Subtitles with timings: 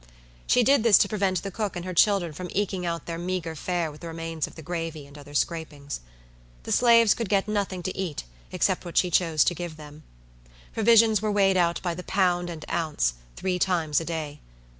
[0.47, 3.53] She did this to prevent the cook and her children from eking out their meagre
[3.53, 5.99] fare with the remains of the gravy and other scrapings.
[6.63, 10.01] The slaves could get nothing to eat except what she chose to give them.
[10.73, 14.39] Provisions were weighed out by the pound and ounce, three times a day.